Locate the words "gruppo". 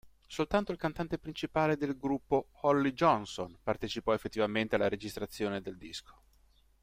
1.95-2.47